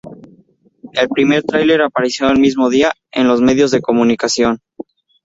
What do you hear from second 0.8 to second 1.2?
El